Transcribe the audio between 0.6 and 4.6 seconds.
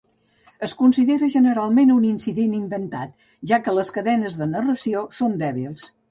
Es considera generalment un incident inventat, ja que les cadenes de